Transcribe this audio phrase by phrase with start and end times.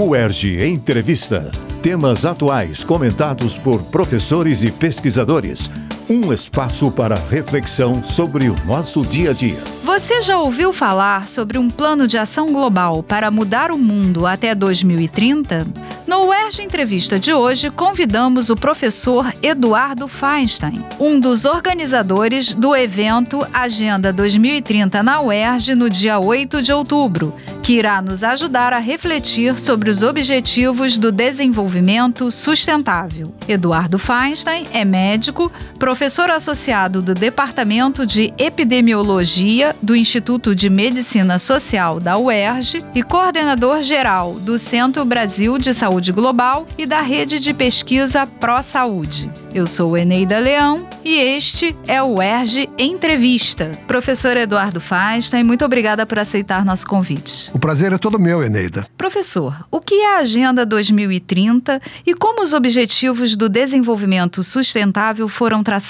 [0.00, 1.50] UERJ Entrevista.
[1.82, 5.68] Temas atuais comentados por professores e pesquisadores.
[6.10, 9.62] Um espaço para reflexão sobre o nosso dia a dia.
[9.84, 14.54] Você já ouviu falar sobre um plano de ação global para mudar o mundo até
[14.54, 15.66] 2030?
[16.06, 23.46] No UERJ Entrevista de hoje, convidamos o professor Eduardo Feinstein, um dos organizadores do evento
[23.52, 29.58] Agenda 2030 na UERJ no dia 8 de outubro, que irá nos ajudar a refletir
[29.58, 33.34] sobre os objetivos do desenvolvimento sustentável.
[33.46, 35.97] Eduardo Feinstein é médico, professor
[36.38, 44.34] associado do Departamento de Epidemiologia do Instituto de Medicina Social da UERJ e coordenador geral
[44.34, 49.28] do Centro Brasil de Saúde Global e da Rede de Pesquisa Pró Saúde.
[49.52, 53.72] Eu sou Eneida Leão e este é o UERJ Entrevista.
[53.86, 57.50] Professor Eduardo Feinstein, muito obrigada por aceitar nosso convite.
[57.52, 58.86] O prazer é todo meu, Eneida.
[58.96, 65.64] Professor, o que é a Agenda 2030 e como os objetivos do desenvolvimento sustentável foram
[65.64, 65.87] traçados?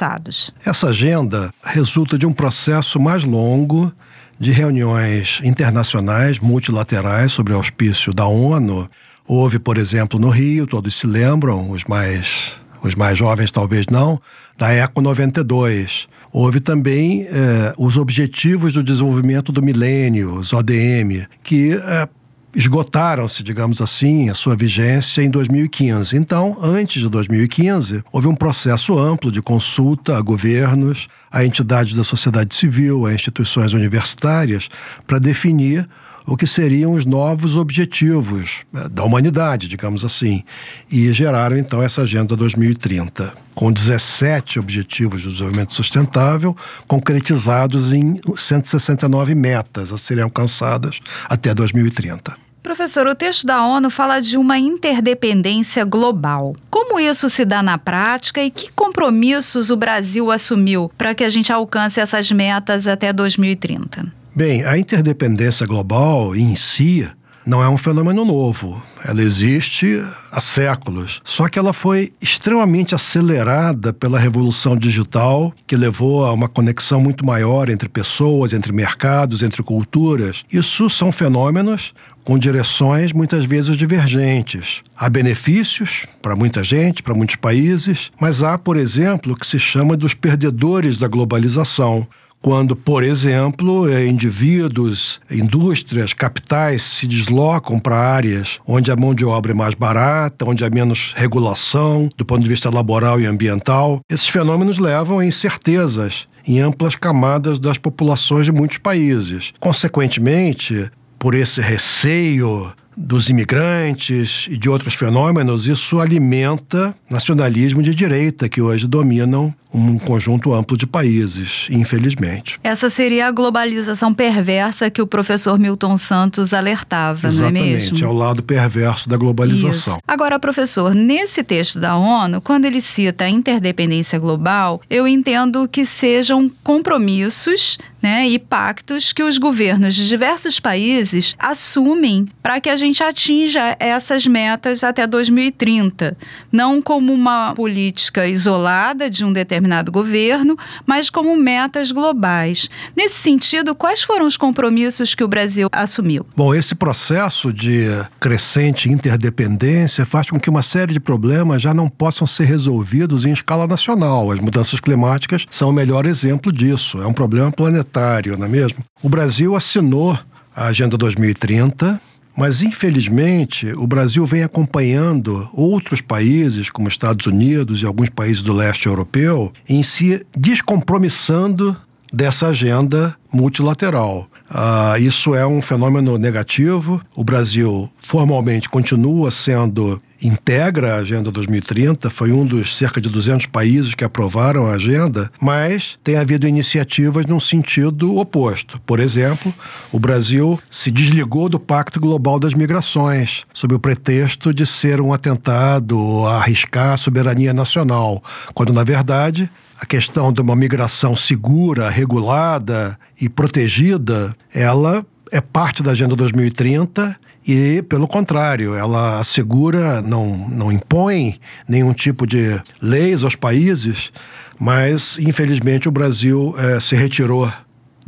[0.64, 3.92] Essa agenda resulta de um processo mais longo
[4.38, 8.88] de reuniões internacionais multilaterais sobre auspício da ONU.
[9.26, 14.20] Houve, por exemplo, no Rio, todos se lembram, os mais, os mais jovens talvez não,
[14.56, 16.08] da ECO 92.
[16.32, 22.08] Houve também eh, os Objetivos do Desenvolvimento do Milênio, os ODM, que eh,
[22.54, 26.16] esgotaram-se, digamos assim, a sua vigência em 2015.
[26.16, 32.04] Então, antes de 2015, houve um processo amplo de consulta a governos, a entidades da
[32.04, 34.68] sociedade civil, a instituições universitárias,
[35.06, 35.88] para definir
[36.28, 40.44] o que seriam os novos objetivos eh, da humanidade, digamos assim,
[40.92, 46.54] e geraram então essa Agenda 2030, com 17 objetivos de desenvolvimento sustentável,
[46.86, 52.36] concretizados em 169 metas a serem alcançadas até 2030.
[52.62, 56.54] Professor, o texto da ONU fala de uma interdependência global.
[56.68, 61.28] Como isso se dá na prática e que compromissos o Brasil assumiu para que a
[61.30, 64.17] gente alcance essas metas até 2030?
[64.38, 67.04] Bem, a interdependência global em si
[67.44, 68.80] não é um fenômeno novo.
[69.04, 70.00] Ela existe
[70.30, 71.20] há séculos.
[71.24, 77.26] Só que ela foi extremamente acelerada pela revolução digital, que levou a uma conexão muito
[77.26, 80.44] maior entre pessoas, entre mercados, entre culturas.
[80.52, 81.92] Isso são fenômenos
[82.24, 84.82] com direções muitas vezes divergentes.
[84.96, 89.58] Há benefícios para muita gente, para muitos países, mas há, por exemplo, o que se
[89.58, 92.06] chama dos perdedores da globalização
[92.40, 99.24] quando, por exemplo, eh, indivíduos, indústrias, capitais se deslocam para áreas onde a mão de
[99.24, 104.00] obra é mais barata, onde há menos regulação do ponto de vista laboral e ambiental.
[104.08, 109.52] Esses fenômenos levam a incertezas em amplas camadas das populações de muitos países.
[109.60, 118.48] Consequentemente, por esse receio dos imigrantes e de outros fenômenos, isso alimenta nacionalismo de direita
[118.48, 122.58] que hoje dominam um conjunto amplo de países, infelizmente.
[122.64, 127.76] Essa seria a globalização perversa que o professor Milton Santos alertava, Exatamente, não é mesmo?
[127.76, 129.94] Exatamente, é o lado perverso da globalização.
[129.94, 129.98] Isso.
[130.06, 135.84] Agora, professor, nesse texto da ONU, quando ele cita a interdependência global, eu entendo que
[135.84, 142.76] sejam compromissos né, e pactos que os governos de diversos países assumem para que a
[142.76, 146.16] gente atinja essas metas até 2030.
[146.50, 149.57] Não como uma política isolada de um determinado
[149.90, 152.68] governo, mas como metas globais.
[152.96, 156.26] Nesse sentido, quais foram os compromissos que o Brasil assumiu?
[156.36, 157.86] Bom, esse processo de
[158.20, 163.32] crescente interdependência faz com que uma série de problemas já não possam ser resolvidos em
[163.32, 164.30] escala nacional.
[164.30, 167.00] As mudanças climáticas são o melhor exemplo disso.
[167.00, 168.78] É um problema planetário, não é mesmo?
[169.02, 170.18] O Brasil assinou
[170.54, 172.00] a Agenda 2030
[172.38, 178.52] mas, infelizmente, o Brasil vem acompanhando outros países, como Estados Unidos e alguns países do
[178.52, 181.76] leste europeu, em se descompromissando
[182.12, 184.28] dessa agenda multilateral.
[184.50, 187.00] Uh, isso é um fenômeno negativo.
[187.14, 193.46] O Brasil formalmente continua sendo integra a Agenda 2030, foi um dos cerca de 200
[193.46, 198.80] países que aprovaram a agenda, mas tem havido iniciativas num sentido oposto.
[198.84, 199.54] Por exemplo,
[199.92, 205.12] o Brasil se desligou do Pacto Global das Migrações, sob o pretexto de ser um
[205.12, 208.22] atentado a arriscar a soberania nacional,
[208.54, 209.48] quando na verdade
[209.80, 217.16] a questão de uma migração segura, regulada e protegida, ela é parte da Agenda 2030
[217.46, 221.38] e, pelo contrário, ela assegura, não, não impõe
[221.68, 224.10] nenhum tipo de leis aos países,
[224.58, 227.50] mas, infelizmente, o Brasil é, se retirou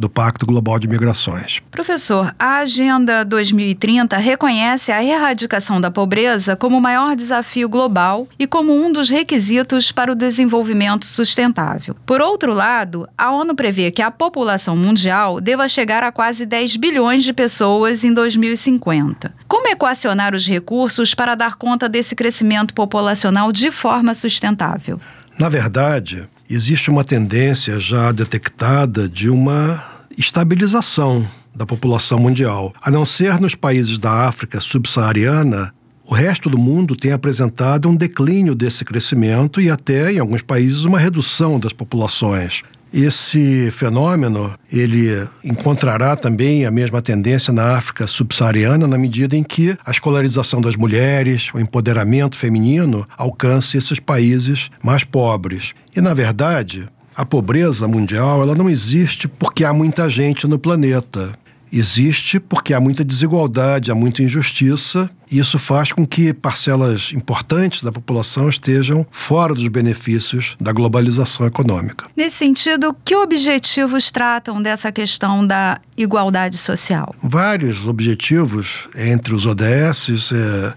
[0.00, 1.60] do Pacto Global de Migrações.
[1.70, 8.46] Professor, a Agenda 2030 reconhece a erradicação da pobreza como o maior desafio global e
[8.46, 11.94] como um dos requisitos para o desenvolvimento sustentável.
[12.06, 16.76] Por outro lado, a ONU prevê que a população mundial deva chegar a quase 10
[16.76, 19.34] bilhões de pessoas em 2050.
[19.46, 24.98] Como equacionar os recursos para dar conta desse crescimento populacional de forma sustentável?
[25.38, 29.82] Na verdade, existe uma tendência já detectada de uma
[30.18, 32.74] estabilização da população mundial.
[32.82, 35.72] A não ser nos países da África subsaariana,
[36.04, 40.82] o resto do mundo tem apresentado um declínio desse crescimento e até, em alguns países,
[40.84, 42.62] uma redução das populações.
[42.92, 49.76] Esse fenômeno ele encontrará também a mesma tendência na África subsaariana na medida em que
[49.84, 55.72] a escolarização das mulheres, o empoderamento feminino alcance esses países mais pobres.
[55.94, 61.38] E na verdade, a pobreza mundial ela não existe porque há muita gente no planeta
[61.72, 67.82] existe porque há muita desigualdade, há muita injustiça, e isso faz com que parcelas importantes
[67.82, 72.06] da população estejam fora dos benefícios da globalização econômica.
[72.16, 77.14] Nesse sentido, que objetivos tratam dessa questão da igualdade social?
[77.22, 80.74] Vários objetivos entre os ODS, é,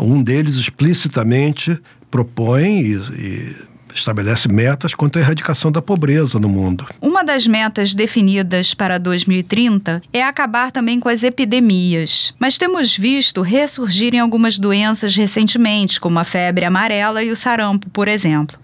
[0.00, 1.80] um deles explicitamente
[2.10, 6.86] propõe e, e estabelece metas quanto à erradicação da pobreza no mundo.
[7.00, 12.34] Uma das metas definidas para 2030 é acabar também com as epidemias.
[12.38, 18.08] Mas temos visto ressurgirem algumas doenças recentemente, como a febre amarela e o sarampo, por
[18.08, 18.58] exemplo.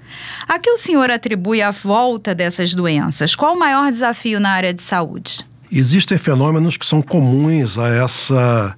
[0.49, 3.35] A que o senhor atribui a volta dessas doenças?
[3.35, 5.47] Qual o maior desafio na área de saúde?
[5.71, 8.77] Existem fenômenos que são comuns a essa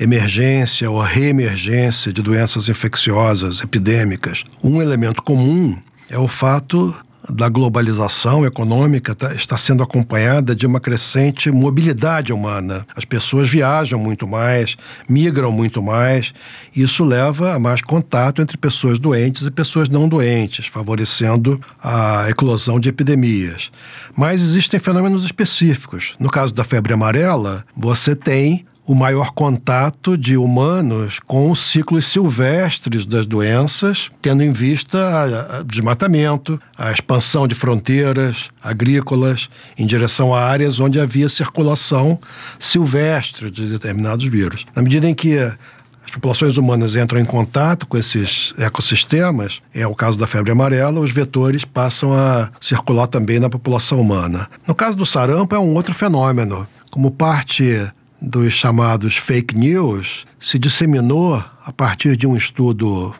[0.00, 4.42] emergência ou reemergência de doenças infecciosas epidêmicas.
[4.62, 5.78] Um elemento comum
[6.12, 6.94] é o fato
[7.30, 12.86] da globalização econômica tá, está sendo acompanhada de uma crescente mobilidade humana.
[12.94, 14.76] As pessoas viajam muito mais,
[15.08, 16.34] migram muito mais.
[16.76, 22.78] Isso leva a mais contato entre pessoas doentes e pessoas não doentes, favorecendo a eclosão
[22.78, 23.70] de epidemias.
[24.14, 26.14] Mas existem fenômenos específicos.
[26.18, 32.06] No caso da febre amarela, você tem o maior contato de humanos com os ciclos
[32.06, 34.98] silvestres das doenças, tendo em vista
[35.60, 39.48] o desmatamento, a expansão de fronteiras agrícolas
[39.78, 42.18] em direção a áreas onde havia circulação
[42.58, 44.66] silvestre de determinados vírus.
[44.76, 49.94] Na medida em que as populações humanas entram em contato com esses ecossistemas, é o
[49.94, 54.50] caso da febre amarela, os vetores passam a circular também na população humana.
[54.66, 56.68] No caso do sarampo, é um outro fenômeno.
[56.90, 57.90] Como parte
[58.22, 61.34] dos chamados fake news se disseminou
[61.64, 63.12] a partir de um estudo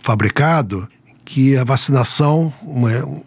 [0.00, 0.88] fabricado
[1.24, 2.52] que a vacinação,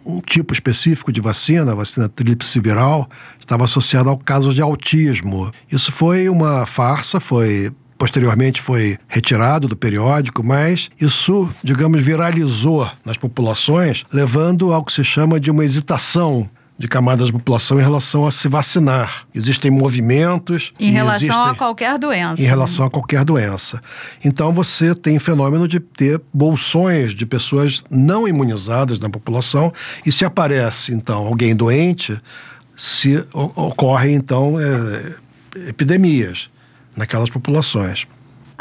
[0.06, 3.08] um tipo específico de vacina, a vacina tríplice viral,
[3.38, 5.52] estava associada ao caso de autismo.
[5.70, 13.16] Isso foi uma farsa, foi posteriormente foi retirado do periódico, mas isso, digamos, viralizou nas
[13.16, 16.48] populações, levando ao que se chama de uma hesitação
[16.78, 19.26] de camadas da população em relação a se vacinar.
[19.34, 20.72] Existem movimentos.
[20.78, 22.40] Em relação existem, a qualquer doença.
[22.40, 23.80] Em relação a qualquer doença.
[24.24, 29.72] Então você tem fenômeno de ter bolsões de pessoas não imunizadas na população
[30.06, 32.16] e se aparece então alguém doente,
[32.76, 36.48] se ocorrem então é, epidemias
[36.96, 38.06] naquelas populações.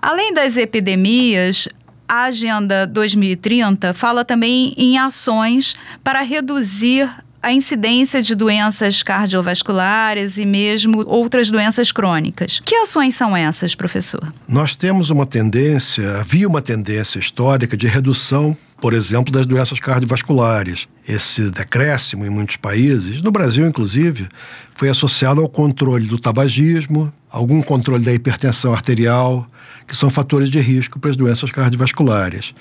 [0.01, 1.67] Além das epidemias,
[2.07, 7.09] a Agenda 2030 fala também em ações para reduzir
[7.47, 12.59] a incidência de doenças cardiovasculares e mesmo outras doenças crônicas.
[12.59, 14.33] Que ações são essas, professor?
[14.49, 20.87] Nós temos uma tendência, havia uma tendência histórica de redução por exemplo, das doenças cardiovasculares.
[21.07, 24.27] Esse decréscimo em muitos países, no Brasil inclusive,
[24.75, 29.47] foi associado ao controle do tabagismo, algum controle da hipertensão arterial,
[29.87, 32.53] que são fatores de risco para as doenças cardiovasculares.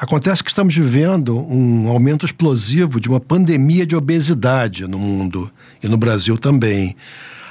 [0.00, 5.50] Acontece que estamos vivendo um aumento explosivo de uma pandemia de obesidade no mundo
[5.82, 6.94] e no Brasil também.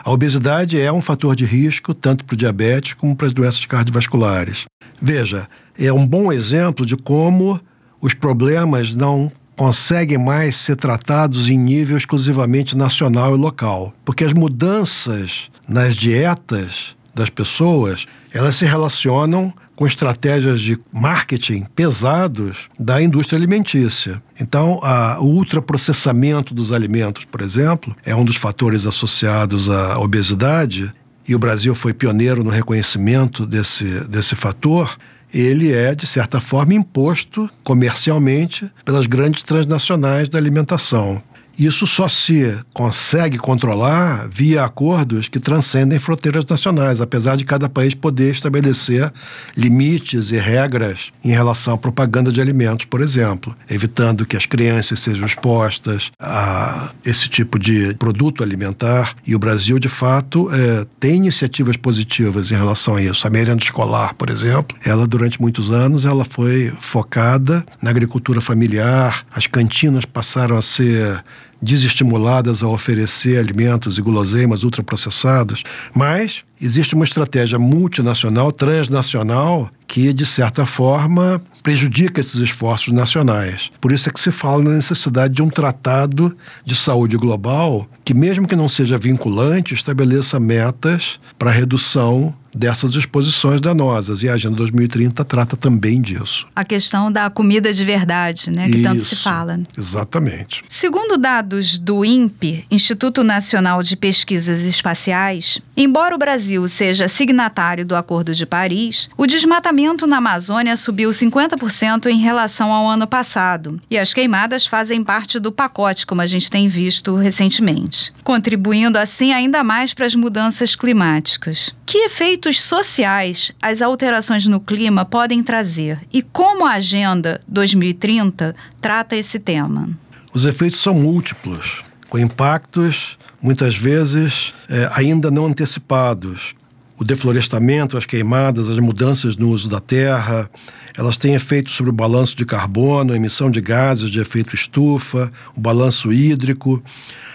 [0.01, 3.65] A obesidade é um fator de risco tanto para o diabetes como para as doenças
[3.65, 4.65] cardiovasculares.
[5.01, 7.59] Veja, é um bom exemplo de como
[7.99, 14.31] os problemas não conseguem mais ser tratados em nível exclusivamente nacional e local, porque as
[14.31, 23.37] mudanças nas dietas das pessoas, elas se relacionam com estratégias de marketing pesados da indústria
[23.37, 24.21] alimentícia.
[24.41, 30.91] Então, a, o ultraprocessamento dos alimentos, por exemplo, é um dos fatores associados à obesidade,
[31.27, 34.97] e o Brasil foi pioneiro no reconhecimento desse, desse fator.
[35.31, 41.21] Ele é, de certa forma, imposto comercialmente pelas grandes transnacionais da alimentação.
[41.57, 47.95] Isso só se consegue controlar via acordos que transcendem fronteiras nacionais, apesar de cada país
[47.95, 49.11] poder estabelecer
[49.55, 54.99] limites e regras em relação à propaganda de alimentos, por exemplo, evitando que as crianças
[54.99, 59.15] sejam expostas a esse tipo de produto alimentar.
[59.25, 63.25] E o Brasil, de fato, é, tem iniciativas positivas em relação a isso.
[63.25, 69.25] A merenda escolar, por exemplo, ela durante muitos anos ela foi focada na agricultura familiar,
[69.31, 71.23] as cantinas passaram a ser
[71.61, 80.25] desestimuladas a oferecer alimentos e guloseimas ultraprocessados, mas existe uma estratégia multinacional, transnacional, que, de
[80.25, 83.71] certa forma, prejudica esses esforços nacionais.
[83.79, 86.35] Por isso é que se fala na necessidade de um tratado
[86.65, 93.61] de saúde global que, mesmo que não seja vinculante, estabeleça metas para redução dessas exposições
[93.61, 94.23] danosas.
[94.23, 96.47] E a Agenda 2030 trata também disso.
[96.55, 98.65] A questão da comida de verdade, né?
[98.67, 99.59] Que Isso, tanto se fala.
[99.77, 100.63] Exatamente.
[100.69, 107.95] Segundo dados do INPE, Instituto Nacional de Pesquisas Espaciais, embora o Brasil seja signatário do
[107.95, 113.81] Acordo de Paris, o desmatamento na Amazônia subiu 50% em relação ao ano passado.
[113.89, 119.33] E as queimadas fazem parte do pacote, como a gente tem visto recentemente, contribuindo assim
[119.33, 121.75] ainda mais para as mudanças climáticas.
[121.85, 129.15] Que efeitos sociais as alterações no clima podem trazer e como a Agenda 2030 trata
[129.15, 129.89] esse tema?
[130.33, 136.55] Os efeitos são múltiplos, com impactos muitas vezes é, ainda não antecipados.
[136.97, 140.49] O deflorestamento, as queimadas, as mudanças no uso da terra,
[140.97, 145.61] elas têm efeitos sobre o balanço de carbono, emissão de gases de efeito estufa, o
[145.61, 146.81] balanço hídrico,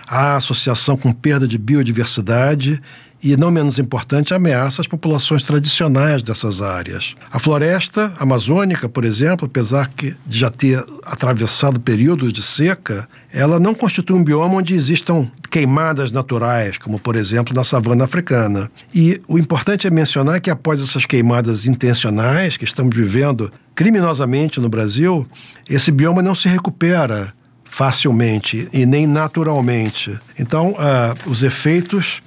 [0.08, 2.82] a associação com perda de biodiversidade
[3.22, 7.14] e, não menos importante, ameaça às populações tradicionais dessas áreas.
[7.30, 13.74] A floresta amazônica, por exemplo, apesar de já ter atravessado períodos de seca, ela não
[13.74, 18.70] constitui um bioma onde existam queimadas naturais, como por exemplo na savana africana.
[18.92, 24.68] E o importante é mencionar que após essas queimadas intencionais que estamos vivendo criminosamente no
[24.68, 25.26] Brasil,
[25.68, 27.32] esse bioma não se recupera
[27.64, 30.18] facilmente e nem naturalmente.
[30.38, 32.22] Então, uh, os efeitos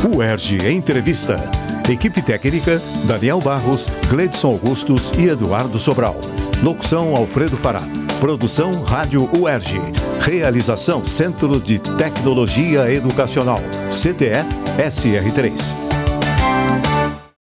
[0.03, 1.37] UERJ Entrevista.
[1.89, 6.15] Equipe técnica: Daniel Barros, Gledson Augustos e Eduardo Sobral.
[6.63, 7.81] Locução: Alfredo Fará.
[8.19, 9.79] Produção: Rádio UERJ.
[10.21, 13.59] Realização: Centro de Tecnologia Educacional.
[13.89, 14.43] CTE
[14.77, 15.84] SR3.